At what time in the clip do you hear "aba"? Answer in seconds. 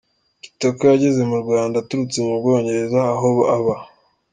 3.55-3.75